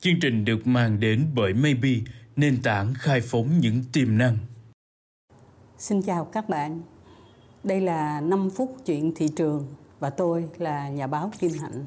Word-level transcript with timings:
Chương 0.00 0.20
trình 0.20 0.44
được 0.44 0.66
mang 0.66 1.00
đến 1.00 1.26
bởi 1.34 1.54
Maybe, 1.54 1.90
nền 2.36 2.62
tảng 2.62 2.94
khai 2.94 3.20
phóng 3.20 3.48
những 3.60 3.82
tiềm 3.92 4.18
năng. 4.18 4.36
Xin 5.78 6.02
chào 6.02 6.24
các 6.24 6.48
bạn. 6.48 6.80
Đây 7.64 7.80
là 7.80 8.20
5 8.20 8.50
phút 8.50 8.76
chuyện 8.86 9.12
thị 9.14 9.28
trường 9.36 9.66
và 10.00 10.10
tôi 10.10 10.48
là 10.58 10.88
nhà 10.88 11.06
báo 11.06 11.30
Kim 11.38 11.50
Hạnh. 11.60 11.84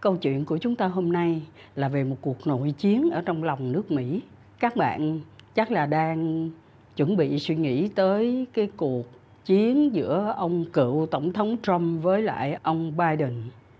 Câu 0.00 0.16
chuyện 0.16 0.44
của 0.44 0.58
chúng 0.58 0.76
ta 0.76 0.86
hôm 0.86 1.12
nay 1.12 1.42
là 1.74 1.88
về 1.88 2.04
một 2.04 2.16
cuộc 2.20 2.46
nội 2.46 2.74
chiến 2.78 3.10
ở 3.10 3.22
trong 3.26 3.44
lòng 3.44 3.72
nước 3.72 3.90
Mỹ. 3.90 4.22
Các 4.60 4.76
bạn 4.76 5.20
chắc 5.54 5.70
là 5.70 5.86
đang 5.86 6.50
chuẩn 6.96 7.16
bị 7.16 7.38
suy 7.38 7.54
nghĩ 7.56 7.88
tới 7.88 8.46
cái 8.52 8.68
cuộc 8.76 9.06
chiến 9.44 9.94
giữa 9.94 10.34
ông 10.36 10.64
cựu 10.64 11.06
tổng 11.06 11.32
thống 11.32 11.56
Trump 11.62 12.02
với 12.02 12.22
lại 12.22 12.58
ông 12.62 12.92
Biden 12.96 13.34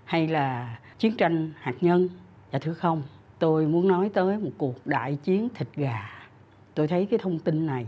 hay 0.05 0.29
là 0.29 0.79
chiến 0.99 1.17
tranh 1.17 1.51
hạt 1.61 1.75
nhân. 1.81 2.09
Dạ 2.53 2.59
thưa 2.59 2.73
không, 2.73 3.03
tôi 3.39 3.67
muốn 3.67 3.89
nói 3.89 4.11
tới 4.15 4.39
một 4.39 4.51
cuộc 4.59 4.87
đại 4.87 5.19
chiến 5.25 5.49
thịt 5.55 5.69
gà. 5.77 6.11
Tôi 6.75 6.89
thấy 6.89 7.07
cái 7.07 7.19
thông 7.19 7.39
tin 7.39 7.67
này 7.67 7.87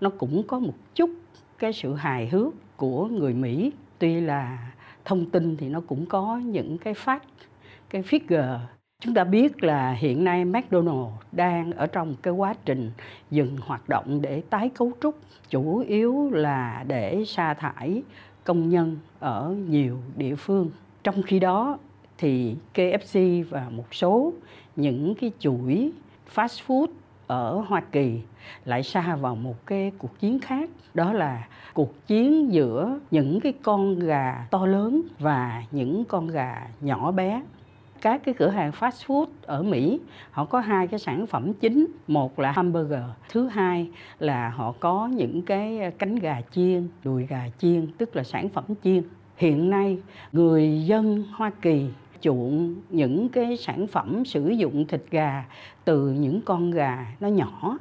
nó 0.00 0.10
cũng 0.10 0.42
có 0.42 0.58
một 0.58 0.74
chút 0.94 1.10
cái 1.58 1.72
sự 1.72 1.94
hài 1.94 2.28
hước 2.28 2.54
của 2.76 3.06
người 3.06 3.34
Mỹ. 3.34 3.72
Tuy 3.98 4.20
là 4.20 4.72
thông 5.04 5.30
tin 5.30 5.56
thì 5.56 5.68
nó 5.68 5.80
cũng 5.80 6.06
có 6.06 6.36
những 6.36 6.78
cái 6.78 6.94
fact, 6.94 7.18
cái 7.90 8.02
figure 8.02 8.58
Chúng 9.04 9.14
ta 9.14 9.24
biết 9.24 9.62
là 9.62 9.92
hiện 9.92 10.24
nay 10.24 10.44
McDonald 10.44 11.06
đang 11.32 11.72
ở 11.72 11.86
trong 11.86 12.16
cái 12.22 12.34
quá 12.34 12.54
trình 12.64 12.90
dừng 13.30 13.56
hoạt 13.60 13.88
động 13.88 14.22
để 14.22 14.42
tái 14.50 14.70
cấu 14.74 14.92
trúc, 15.02 15.18
chủ 15.50 15.78
yếu 15.78 16.30
là 16.30 16.84
để 16.86 17.24
sa 17.26 17.54
thải 17.54 18.02
công 18.44 18.68
nhân 18.68 18.96
ở 19.18 19.56
nhiều 19.68 19.98
địa 20.16 20.34
phương. 20.34 20.70
Trong 21.02 21.22
khi 21.22 21.38
đó 21.38 21.78
thì 22.18 22.56
KFC 22.74 23.44
và 23.50 23.68
một 23.70 23.94
số 23.94 24.32
những 24.76 25.14
cái 25.14 25.32
chuỗi 25.38 25.92
fast 26.34 26.66
food 26.66 26.86
ở 27.26 27.64
Hoa 27.68 27.80
Kỳ 27.92 28.20
lại 28.64 28.82
xa 28.82 29.16
vào 29.16 29.34
một 29.34 29.66
cái 29.66 29.92
cuộc 29.98 30.18
chiến 30.18 30.38
khác 30.38 30.70
đó 30.94 31.12
là 31.12 31.48
cuộc 31.74 32.06
chiến 32.06 32.52
giữa 32.52 32.98
những 33.10 33.40
cái 33.40 33.52
con 33.62 33.98
gà 33.98 34.46
to 34.50 34.66
lớn 34.66 35.02
và 35.18 35.62
những 35.70 36.04
con 36.04 36.28
gà 36.28 36.68
nhỏ 36.80 37.10
bé 37.10 37.42
các 38.00 38.20
cái 38.24 38.34
cửa 38.38 38.48
hàng 38.48 38.70
fast 38.70 39.06
food 39.06 39.26
ở 39.42 39.62
Mỹ, 39.62 40.00
họ 40.30 40.44
có 40.44 40.60
hai 40.60 40.86
cái 40.86 40.98
sản 40.98 41.26
phẩm 41.26 41.52
chính. 41.54 41.86
Một 42.08 42.38
là 42.38 42.52
hamburger, 42.52 43.02
thứ 43.30 43.46
hai 43.46 43.88
là 44.18 44.48
họ 44.48 44.74
có 44.80 45.06
những 45.06 45.42
cái 45.42 45.80
ờ, 45.80 45.90
cánh 45.98 46.16
gà 46.16 46.40
chiên, 46.50 46.88
đùi 47.04 47.26
gà 47.26 47.44
chiên, 47.58 47.86
tức 47.98 48.16
là 48.16 48.22
sản 48.22 48.48
phẩm 48.48 48.64
chiên. 48.84 49.02
Hiện 49.36 49.70
nay, 49.70 49.98
người 50.32 50.84
dân 50.86 51.24
Hoa 51.32 51.50
Kỳ 51.62 51.86
chuộng 52.20 52.74
những 52.90 53.28
cái 53.28 53.56
sản 53.56 53.86
phẩm 53.86 54.24
sử 54.24 54.48
dụng 54.48 54.86
thịt 54.86 55.02
gà 55.10 55.44
từ 55.84 56.10
những 56.10 56.40
con 56.44 56.70
gà 56.70 57.06
nó 57.20 57.28
nhỏ, 57.28 57.78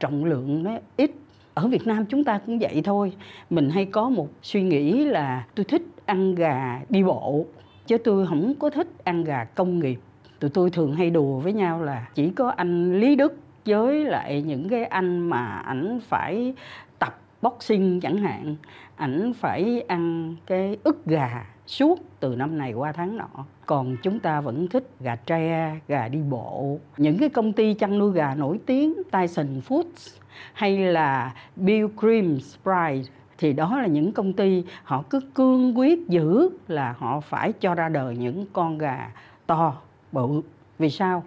trọng 0.00 0.24
lượng 0.24 0.62
nó 0.62 0.70
ít. 0.96 1.10
Ở 1.54 1.68
Việt 1.68 1.86
Nam 1.86 2.06
chúng 2.06 2.24
ta 2.24 2.40
cũng 2.46 2.58
vậy 2.58 2.82
thôi. 2.84 3.12
Mình 3.50 3.70
hay 3.70 3.84
có 3.84 4.08
một 4.08 4.28
suy 4.42 4.62
nghĩ 4.62 5.04
là 5.04 5.46
tôi 5.54 5.64
thích 5.64 5.82
ăn 6.06 6.34
gà 6.34 6.80
đi 6.88 7.02
bộ 7.02 7.46
chứ 7.86 7.98
tôi 7.98 8.26
không 8.26 8.54
có 8.58 8.70
thích 8.70 8.88
ăn 9.04 9.24
gà 9.24 9.44
công 9.44 9.78
nghiệp. 9.78 10.00
Tụi 10.40 10.50
tôi 10.50 10.70
thường 10.70 10.94
hay 10.94 11.10
đùa 11.10 11.38
với 11.38 11.52
nhau 11.52 11.82
là 11.82 12.08
chỉ 12.14 12.30
có 12.30 12.48
anh 12.48 13.00
lý 13.00 13.16
đức 13.16 13.36
với 13.66 14.04
lại 14.04 14.42
những 14.42 14.68
cái 14.68 14.84
anh 14.84 15.18
mà 15.18 15.46
ảnh 15.46 16.00
phải 16.08 16.54
tập 16.98 17.20
boxing 17.42 18.00
chẳng 18.00 18.16
hạn. 18.16 18.56
Ảnh 18.96 19.32
phải 19.32 19.84
ăn 19.88 20.34
cái 20.46 20.76
ức 20.84 21.06
gà 21.06 21.46
suốt 21.66 22.00
từ 22.20 22.36
năm 22.36 22.58
này 22.58 22.72
qua 22.72 22.92
tháng 22.92 23.16
nọ. 23.16 23.44
Còn 23.66 23.96
chúng 24.02 24.20
ta 24.20 24.40
vẫn 24.40 24.68
thích 24.68 24.90
gà 25.00 25.16
tre, 25.16 25.76
gà 25.88 26.08
đi 26.08 26.18
bộ. 26.30 26.78
Những 26.96 27.18
cái 27.18 27.28
công 27.28 27.52
ty 27.52 27.74
chăn 27.74 27.98
nuôi 27.98 28.12
gà 28.12 28.34
nổi 28.34 28.60
tiếng, 28.66 28.94
Tyson 29.12 29.60
Foods 29.68 30.18
hay 30.52 30.78
là 30.78 31.34
Bill 31.56 31.86
Cream 32.00 32.38
Sprite 32.40 33.12
thì 33.44 33.52
đó 33.52 33.78
là 33.78 33.86
những 33.86 34.12
công 34.12 34.32
ty 34.32 34.64
họ 34.84 35.04
cứ 35.10 35.20
cương 35.34 35.78
quyết 35.78 36.08
giữ 36.08 36.48
là 36.68 36.94
họ 36.98 37.20
phải 37.20 37.52
cho 37.52 37.74
ra 37.74 37.88
đời 37.88 38.16
những 38.16 38.46
con 38.52 38.78
gà 38.78 39.10
to 39.46 39.76
bự. 40.12 40.40
Vì 40.78 40.90
sao? 40.90 41.22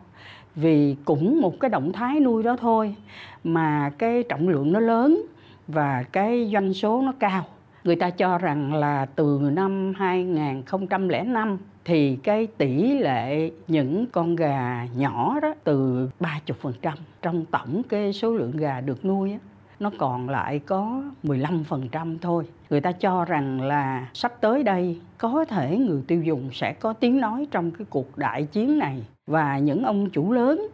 Vì 0.55 0.95
cũng 1.05 1.41
một 1.41 1.59
cái 1.59 1.69
động 1.69 1.91
thái 1.91 2.19
nuôi 2.19 2.43
đó 2.43 2.55
thôi 2.59 2.95
mà 3.43 3.91
cái 3.97 4.23
trọng 4.29 4.49
lượng 4.49 4.71
nó 4.71 4.79
lớn 4.79 5.21
và 5.67 6.03
cái 6.11 6.49
doanh 6.53 6.73
số 6.73 7.01
nó 7.01 7.13
cao. 7.19 7.45
Người 7.83 7.95
ta 7.95 8.09
cho 8.09 8.37
rằng 8.37 8.73
là 8.73 9.05
từ 9.05 9.49
năm 9.53 9.93
2005 9.97 11.57
thì 11.85 12.15
cái 12.15 12.47
tỷ 12.47 12.93
lệ 12.93 13.51
những 13.67 14.05
con 14.11 14.35
gà 14.35 14.87
nhỏ 14.95 15.39
đó 15.41 15.53
từ 15.63 16.09
30% 16.19 16.93
trong 17.21 17.45
tổng 17.45 17.81
cái 17.89 18.13
số 18.13 18.33
lượng 18.33 18.57
gà 18.57 18.81
được 18.81 19.05
nuôi 19.05 19.31
đó, 19.31 19.37
nó 19.79 19.91
còn 19.97 20.29
lại 20.29 20.59
có 20.59 21.03
15% 21.23 22.17
thôi. 22.21 22.43
Người 22.69 22.81
ta 22.81 22.91
cho 22.91 23.25
rằng 23.25 23.61
là 23.61 24.07
sắp 24.13 24.33
tới 24.41 24.63
đây 24.63 24.99
có 25.17 25.45
thể 25.45 25.77
người 25.77 26.01
tiêu 26.07 26.23
dùng 26.23 26.49
sẽ 26.53 26.73
có 26.73 26.93
tiếng 26.93 27.19
nói 27.19 27.47
trong 27.51 27.71
cái 27.71 27.85
cuộc 27.89 28.17
đại 28.17 28.43
chiến 28.43 28.79
này 28.79 29.03
và 29.27 29.57
những 29.57 29.83
ông 29.83 30.09
chủ 30.09 30.31
lớn 30.31 30.67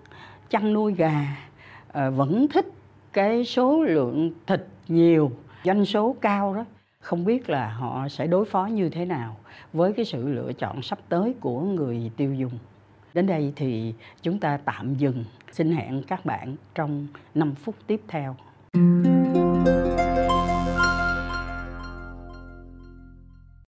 chăn 0.50 0.74
nuôi 0.74 0.94
gà 0.94 1.38
ờ, 1.92 2.12
vẫn 2.12 2.48
thích 2.48 2.66
cái 3.14 3.46
số 3.46 3.84
lượng 3.84 4.32
thịt 4.48 4.68
nhiều, 4.88 5.32
doanh 5.64 5.86
số 5.86 6.16
cao 6.22 6.54
đó 6.56 6.66
không 7.00 7.26
biết 7.26 7.50
là 7.50 7.70
họ 7.70 8.08
sẽ 8.08 8.28
đối 8.28 8.46
phó 8.46 8.66
như 8.66 8.90
thế 8.90 9.06
nào 9.06 9.36
với 9.74 9.94
cái 9.94 10.06
sự 10.06 10.28
lựa 10.28 10.54
chọn 10.54 10.82
sắp 10.82 11.00
tới 11.10 11.36
của 11.40 11.62
người 11.62 12.12
tiêu 12.18 12.34
dùng. 12.34 12.52
Đến 13.14 13.28
đây 13.28 13.54
thì 13.56 13.94
chúng 14.22 14.40
ta 14.40 14.58
tạm 14.66 14.96
dừng. 14.96 15.24
Xin 15.52 15.72
hẹn 15.72 16.04
các 16.08 16.26
bạn 16.26 16.56
trong 16.76 17.08
5 17.36 17.56
phút 17.56 17.76
tiếp 17.88 18.02
theo. 18.08 18.36